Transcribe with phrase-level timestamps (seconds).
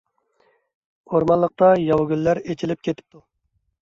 [1.11, 3.23] ئورمانلىقتا ياۋا گۈللەر ئېچىلىپ كېتىپتۇ.